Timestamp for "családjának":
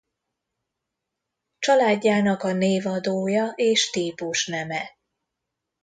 1.59-2.43